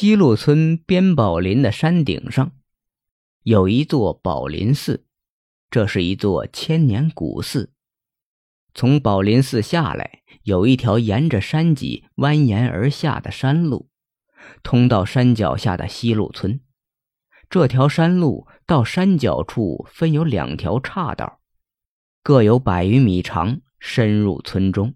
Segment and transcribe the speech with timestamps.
[0.00, 2.52] 西路村边宝林的山顶上，
[3.42, 5.04] 有一座宝林寺，
[5.72, 7.72] 这是一座千年古寺。
[8.72, 13.88] 从宝林寺下来，有一条沿着山脊蜿蜒而下的山路，
[14.62, 16.60] 通到山脚下的西路村。
[17.50, 21.40] 这条山路到山脚处分有两条岔道，
[22.22, 24.94] 各有百余米长，深入村中。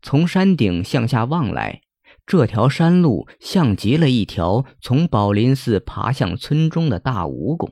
[0.00, 1.82] 从山顶向下望来。
[2.26, 7.70] 这条山路像极了一条从宝林寺爬向村中的大蜈蚣，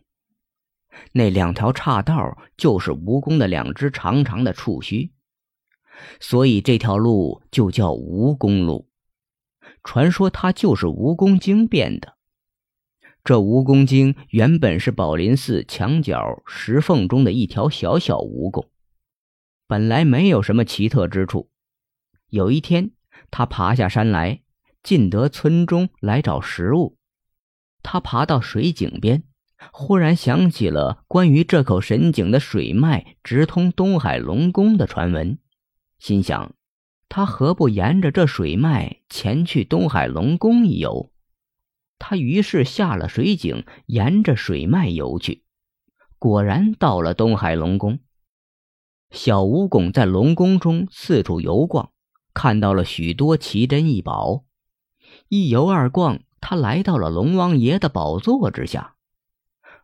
[1.10, 5.12] 那两条岔道就是蜈蚣的两只长长的触须，
[6.20, 8.88] 所以这条路就叫蜈蚣路。
[9.82, 12.14] 传说它就是蜈蚣精变的。
[13.24, 18.68] 这蜈蚣精原本是宝林寺墙角石缝中的一条小小蜈蚣，
[19.66, 21.50] 本来没有什么奇特之处。
[22.28, 22.92] 有一天，
[23.32, 24.42] 它爬下山来。
[24.84, 26.98] 进得村中来找食物，
[27.82, 29.24] 他爬到水井边，
[29.72, 35.38] 忽然想起了关于这口神井的水脉直通东海龙宫的传闻，
[35.98, 36.54] 心想：
[37.08, 41.10] 他何不沿着这水脉前去东海龙宫一游？
[41.98, 45.44] 他于是下了水井，沿着水脉游去，
[46.18, 48.00] 果然到了东海龙宫。
[49.10, 51.92] 小蜈蚣在龙宫中四处游逛，
[52.34, 54.44] 看到了许多奇珍异宝。
[55.28, 58.94] 一游二逛，他来到了龙王爷的宝座之下。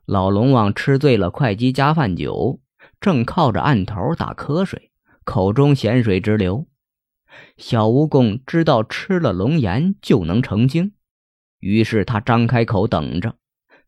[0.04, 2.60] 老龙王吃醉了会稽加饭酒，
[3.00, 4.92] 正靠着案头打瞌睡，
[5.24, 6.66] 口中咸水直流。
[7.56, 10.92] 小蜈蚣知道吃了龙岩就能成精，
[11.58, 13.36] 于是他张开口等着，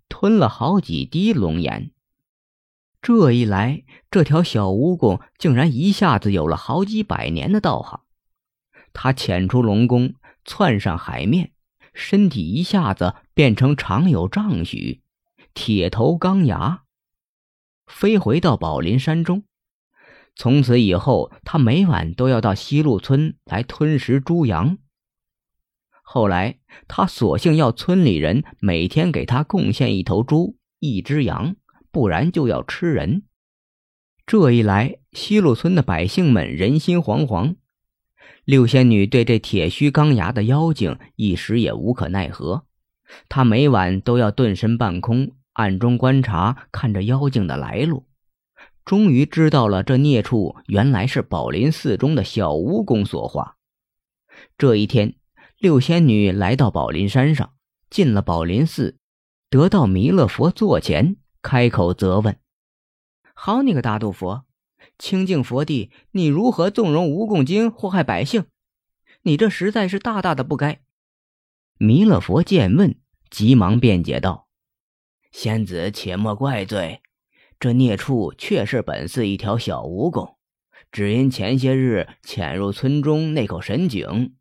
[0.08, 1.90] 吞了好几滴龙盐。
[3.02, 8.00] 这一来，这条小蜈蚣竟然一下子有了好几百年的道行。
[8.92, 10.14] 他潜出龙宫。
[10.44, 11.52] 窜上海面，
[11.94, 15.02] 身体一下子变成长有丈许，
[15.54, 16.82] 铁头钢牙，
[17.86, 19.44] 飞回到宝林山中。
[20.34, 24.78] 从此以后，他每晚都要到西路村来吞食猪羊。
[26.02, 26.58] 后来，
[26.88, 31.56] 他索性要村里人每天给他贡献一头猪、一只羊，
[31.90, 33.24] 不然就要吃人。
[34.26, 37.56] 这一来，西路村的百姓们人心惶惶。
[38.44, 42.64] 六仙女对这铁须钢牙的妖精一时也无可奈何，
[43.28, 48.08] 她每晚都要遁身半空，暗中观察，看着妖精的来路。
[48.84, 53.56] 终于知道了，这孽畜原来是宝林寺中的小蜈蚣所化。
[54.58, 55.14] 这一天，
[55.58, 57.52] 六仙女来到宝林山上，
[57.90, 58.96] 进了宝林寺，
[59.48, 62.36] 得到弥勒佛座前，开口责问
[63.34, 64.46] ：“好你个大肚佛！”
[65.02, 68.44] 清净佛地，你如何纵容蜈蚣精祸害百姓？
[69.22, 70.80] 你这实在是大大的不该！
[71.76, 72.94] 弥勒佛见问，
[73.28, 74.46] 急忙辩解道
[75.32, 77.00] ：“仙子且莫怪罪，
[77.58, 80.36] 这孽畜确是本寺一条小蜈蚣，
[80.92, 84.34] 只因前些日潜入村中那口神井，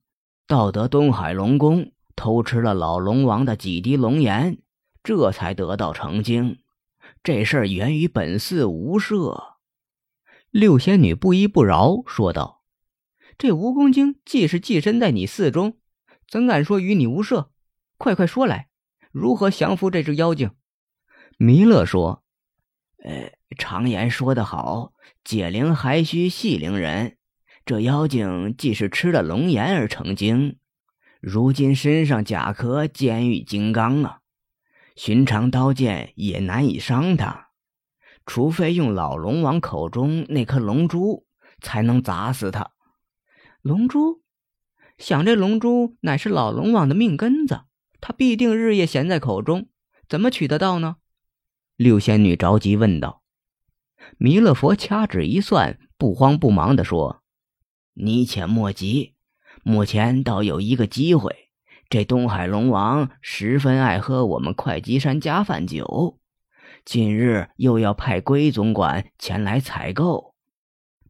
[0.46, 4.60] 盗得东海龙宫，偷吃了老龙王的几滴龙盐，
[5.02, 6.60] 这才得到成精。
[7.24, 9.50] 这事儿源于本寺无赦。”
[10.52, 12.62] 六仙女不依不饶，说道
[13.40, 15.78] ：“这蜈蚣精既是寄身在你寺中，
[16.28, 17.52] 怎敢说与你无涉？
[17.98, 18.68] 快快说来，
[19.14, 20.52] 如何降服这只妖精？”
[21.40, 22.26] 弥勒说
[23.06, 24.92] ：“呃，常言说得好，
[25.24, 27.18] 解铃还须系铃人。
[27.64, 30.58] 这妖精既是吃了龙颜而成精，
[31.22, 34.20] 如今身上甲壳坚玉金刚啊，
[34.98, 37.51] 寻常刀剑也难以伤他。”
[38.26, 41.26] 除非用老龙王口中那颗龙珠，
[41.60, 42.72] 才能砸死他。
[43.62, 44.22] 龙珠，
[44.98, 47.62] 想这龙珠乃是老龙王的命根子，
[48.00, 49.68] 他必定日夜衔在口中，
[50.08, 50.98] 怎么取得到呢？
[51.76, 53.24] 六仙女着急问道。
[54.18, 57.24] 弥勒佛掐指一算，不慌不忙地说
[57.94, 59.16] ：“你且莫急，
[59.64, 61.50] 目前倒有一个机会。
[61.90, 66.20] 这东海龙王十分爱喝我们会稽山加饭酒。”
[66.84, 70.34] 近日又要派龟总管前来采购，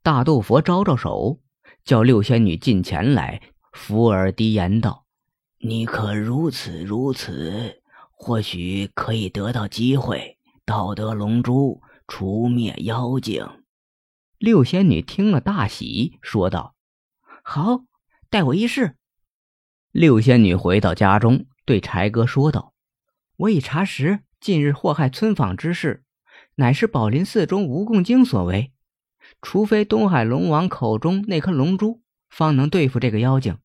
[0.04, 1.40] 大肚佛招招手，
[1.84, 3.42] 叫六仙女近前来，
[3.72, 5.06] 伏耳低言道
[5.60, 7.82] ：“你可如此如此，
[8.12, 13.48] 或许可以得到机会，盗得龙珠，除灭妖精。”
[14.38, 16.76] 六仙女听了大喜，说道
[17.44, 17.86] ：“好，
[18.30, 18.98] 待我一试。”
[19.92, 22.74] 六仙女回到家中，对柴哥说道
[23.38, 26.04] ：“我已查实。”近日祸害村坊之事，
[26.56, 28.74] 乃是宝林寺中蜈蚣精所为。
[29.40, 33.60] 除非东海龙王口中那颗龙珠，方能对付这个妖精。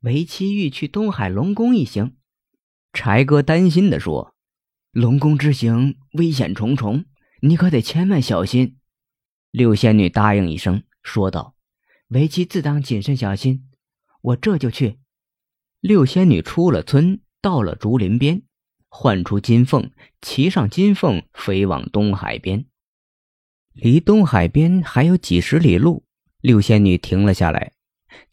[0.00, 2.16] 为妻欲去东海龙宫一行，
[2.94, 4.34] 柴哥担心地说
[4.90, 7.04] ：“龙宫之行危险重重，
[7.42, 8.78] 你可得千万小心。”
[9.52, 11.54] 六仙女答应一声，说道
[12.08, 13.68] ：“为妻自当谨慎小心，
[14.22, 14.98] 我这就去。”
[15.80, 18.42] 六仙女出了村，到了竹林边，
[18.90, 19.90] 唤出金凤，
[20.20, 22.66] 骑上金凤，飞往东海边。
[23.72, 26.04] 离东海边还有几十里路，
[26.40, 27.72] 六仙女停了下来，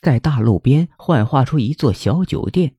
[0.02, 2.76] 在大路边幻化出一座小酒店。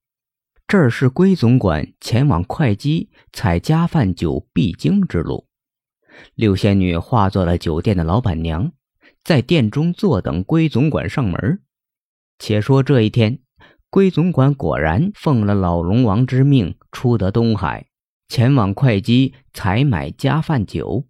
[0.66, 5.46] 这儿是归总管前往会稽采家饭酒必经之路。
[6.34, 8.72] 六仙女化作了酒店的老板娘，
[9.24, 11.62] 在店中坐等归总管上门。
[12.38, 13.38] 且说这一天，
[13.90, 17.88] 归总管果然奉了老龙王之命，出得东海，
[18.28, 21.06] 前往会稽采买家饭酒。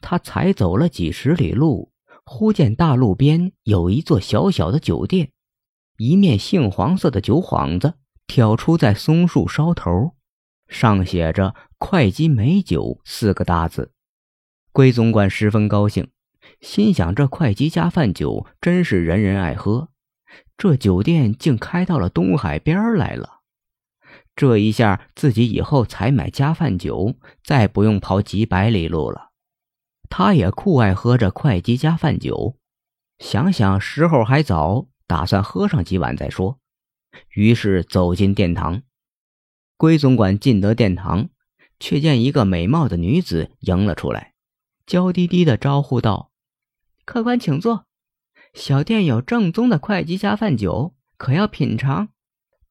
[0.00, 1.92] 他才走了几十里路，
[2.24, 5.30] 忽见大路边有一座小小的酒店，
[5.98, 7.94] 一面杏黄色的酒幌子。
[8.28, 10.16] 挑出在松树梢头，
[10.66, 13.92] 上写着“会稽美酒”四个大字。
[14.72, 16.10] 归总管十分高兴，
[16.60, 19.90] 心想：这会稽家饭酒真是人人爱喝。
[20.56, 23.40] 这酒店竟开到了东海边来了，
[24.34, 29.30] 这一下自己以后采买家饭酒，再不用跑几百里路了。
[30.08, 32.56] 他也酷爱喝这会稽家饭酒，
[33.18, 36.58] 想想时候还早，打算喝上几碗再说。
[37.30, 38.82] 于是走进殿堂，
[39.76, 41.30] 归总管进得殿堂，
[41.80, 44.34] 却见一个美貌的女子迎了出来，
[44.86, 46.30] 娇滴滴的招呼道
[47.06, 47.85] ：“客官请坐，
[48.56, 52.08] 小店有正宗的会稽家饭酒，可要品尝？”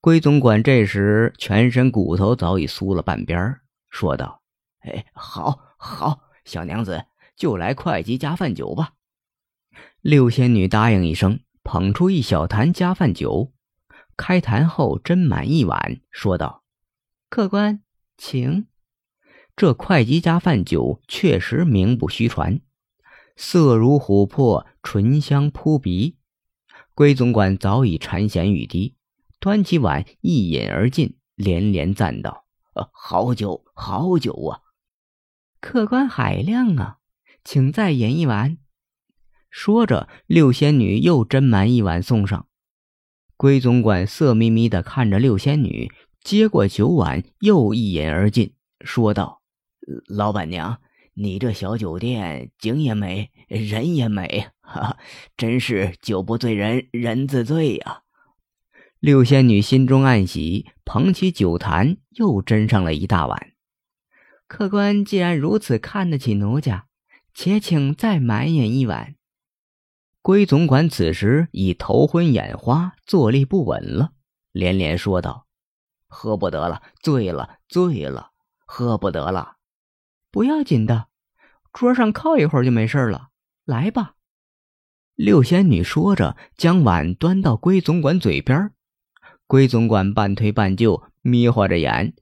[0.02, 3.60] 归总管这时全身骨头早已酥了半边，
[3.92, 4.42] 说道
[4.82, 7.06] ：“哎，好，好，小娘子
[7.36, 8.94] 就来会稽家饭酒吧。”
[10.02, 13.54] 六仙女答应一声，捧出一小坛家饭酒。
[14.18, 16.64] 开坛后斟满一碗，说道
[17.30, 17.84] ：“客官，
[18.18, 18.66] 请。
[19.56, 22.60] 这会稽家饭酒确实名不虚传，
[23.36, 26.18] 色如琥珀，醇香扑鼻。
[26.94, 28.96] 归总管早已馋涎欲滴，
[29.40, 34.62] 端起碗一饮而尽，连连赞道：‘呃，好酒，好酒啊！’
[35.60, 36.98] 客官海量啊，
[37.44, 38.58] 请再饮一碗。”
[39.52, 42.48] 说着，六仙女又斟满一碗送上。
[43.38, 45.92] 归总管色眯眯地看着六仙女，
[46.24, 49.42] 接过酒碗，又一饮而尽，说道
[50.08, 50.80] ：“老板娘，
[51.18, 54.98] 你这小酒店景也美，人也美，哈哈，
[55.38, 58.02] 真是酒不醉人人自醉呀！”
[59.00, 63.54] 六仙女心中暗喜，捧起酒坛，又斟上了一大碗。
[64.46, 66.88] 客官既然如此看得起奴家，
[67.34, 69.16] 且请再满饮一碗。
[70.22, 74.12] 归总管此时已头昏眼花，坐立不稳了，
[74.52, 75.48] 连连说道
[76.10, 78.32] ：“喝不得了，醉了，醉了，
[78.66, 79.55] 喝不得了。”
[80.36, 81.08] 不要紧的，
[81.72, 83.30] 桌上靠一会儿就没事了。
[83.64, 84.16] 来吧。
[85.16, 88.74] 六仙女说着，将碗端到归总管嘴边。
[89.48, 92.14] 归总管半推半就，眯花着眼，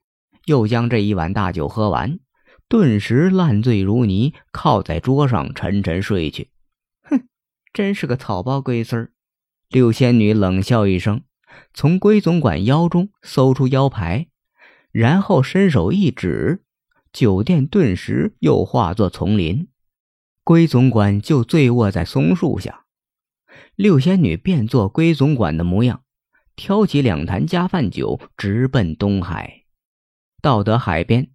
[0.46, 2.20] 又将这一碗大酒喝完，
[2.68, 6.52] 顿时烂醉如泥，靠在桌上沉沉睡去。
[7.02, 7.28] 哼
[7.74, 9.12] 真是个草包龟孙儿！
[9.70, 11.24] 六仙女冷笑一声，
[11.74, 14.28] 从龟总管腰中搜出腰牌，
[14.92, 16.63] 然后伸手一指，
[17.14, 19.68] 酒店顿时又化作丛林，
[20.44, 22.86] 龟总管就醉卧在松树下。
[23.76, 26.04] 六仙女变作龟总管的模样，
[26.56, 29.66] 挑起两坛加饭酒，直奔东海。
[30.42, 31.30] 到得海边，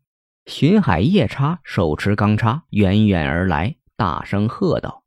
[0.47, 5.05] 巡海夜叉手持钢叉远远而来，大声喝道。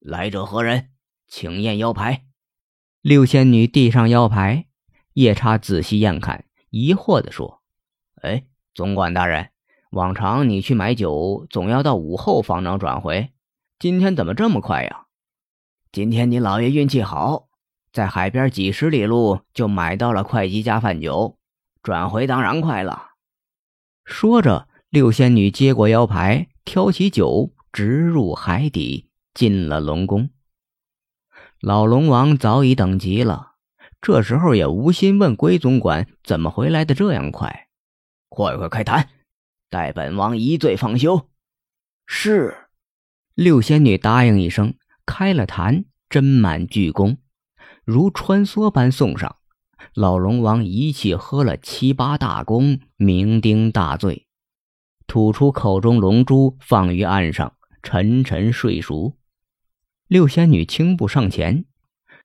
[0.00, 0.90] 来者何人？
[1.26, 2.26] 请验腰牌。
[3.00, 4.66] 六仙女递上腰牌，
[5.14, 7.62] 夜叉仔细验看，疑惑地说
[8.20, 8.44] ：“哎，
[8.74, 9.50] 总管大人，
[9.94, 13.30] 往常你去买酒总要到午后方能转回，
[13.78, 15.06] 今天怎么这么快呀？
[15.92, 17.46] 今天你老爷运气好，
[17.92, 21.38] 在海边几十里路就买到了会稽家饭酒，
[21.80, 23.12] 转回当然快了。”
[24.04, 29.08] 说着，六仙女接过腰牌，挑起酒，直入海底。
[29.32, 30.30] 进了龙宫，
[31.60, 33.54] 老龙王早已等急了，
[34.00, 37.66] 这时候也无心问龟总管怎么回来的这样快。
[38.28, 39.08] 快快开坛，
[39.74, 41.28] 待本王一醉方休。
[42.06, 42.68] 是，
[43.34, 47.18] 六仙女答应一声，开了坛，斟满巨弓，
[47.84, 49.34] 如穿梭般送上。
[49.94, 54.28] 老龙王一气喝了七八大弓，酩酊大醉，
[55.08, 59.16] 吐出口中龙珠，放于岸上，沉沉睡熟。
[60.06, 61.64] 六仙女轻步上前，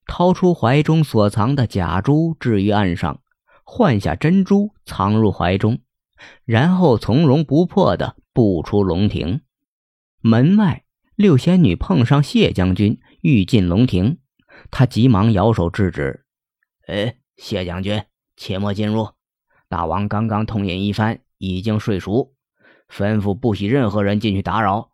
[0.05, 3.21] 掏出怀中所藏的假珠，置于岸上，
[3.63, 5.79] 换下珍珠，藏入怀中，
[6.45, 9.41] 然后从容不迫地步出龙庭。
[10.21, 10.83] 门外，
[11.15, 14.19] 六仙女碰上谢将军，欲进龙庭，
[14.71, 16.25] 她急忙摇手制止
[16.87, 18.03] ：“哎，谢将军，
[18.35, 19.09] 切莫进入。
[19.67, 22.33] 大王刚刚痛饮一番，已经睡熟，
[22.89, 24.91] 吩咐不许任何人进去打扰。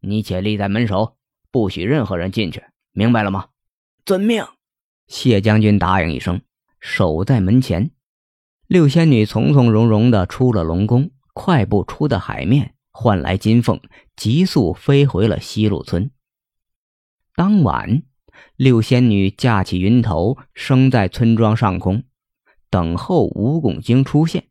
[0.00, 1.16] 你且立在门首，
[1.50, 3.48] 不许任何人进去，明白了吗
[4.04, 4.44] ？”“遵命。”
[5.08, 6.42] 谢将军答应一声，
[6.80, 7.90] 守在门前。
[8.68, 13.80] 六仙女从从容容地出了龙宫，快步出的海面，换来金凤，
[14.14, 16.10] 急速飞回了西路村。
[17.34, 18.02] 当晚，
[18.56, 22.04] 六仙女架起云头，升在村庄上空，
[22.68, 24.48] 等候蜈蚣精出现。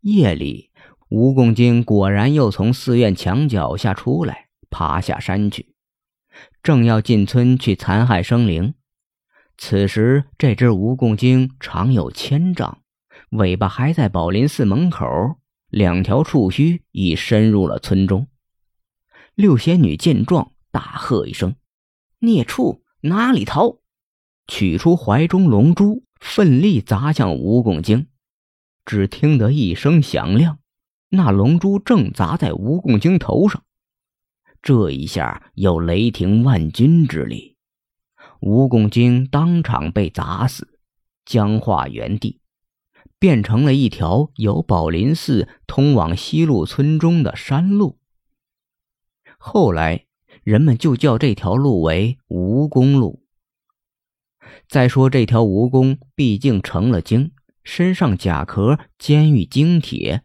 [0.00, 0.70] 夜里，
[1.10, 5.74] 蜈蚣精果然又从寺院墙脚下出来，爬下山去，
[6.62, 8.72] 正要进村去残害生灵。
[9.58, 12.78] 此时，这只蜈蚣精长有千丈。
[13.34, 15.06] 尾巴还在宝林寺门口，
[15.68, 18.28] 两条触须已深入了村中。
[19.34, 21.56] 六仙女见状，大喝一声
[22.20, 23.78] ：“孽畜，哪里逃！”
[24.46, 28.06] 取出怀中龙珠，奋力砸向蜈蚣精。
[28.84, 30.60] 只听得一声响亮，
[31.08, 33.64] 那龙珠正砸在蜈蚣精头上。
[34.62, 37.56] 这一下有雷霆万钧之力，
[38.40, 40.78] 蜈蚣精当场被砸死，
[41.24, 42.38] 僵化原地。
[43.18, 47.98] 变成了一条由宝林寺通往西路村中的山路。
[49.38, 50.06] 后来，
[50.42, 53.24] 人们就叫这条路为蜈蚣路。
[54.68, 60.22] 再说，这条蜈蚣毕竟成了精，身上甲壳坚玉精铁，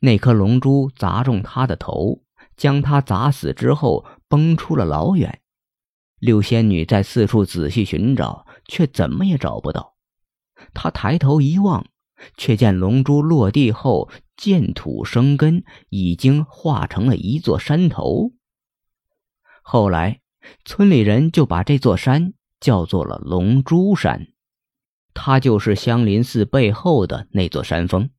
[0.00, 2.22] 那颗龙珠砸中他的头，
[2.56, 5.40] 将他砸死之后，崩出了老远。
[6.18, 9.94] 六仙女在四处仔细寻找，却怎么也找不到。
[10.74, 11.86] 她抬头一望。
[12.36, 18.32] 却见龙珠落地后见土生根，已经化成了一座山头。
[19.62, 20.20] 后来，
[20.64, 24.28] 村里人就把这座山叫做了龙珠山，
[25.14, 28.10] 它就是香林寺背后的那座山峰。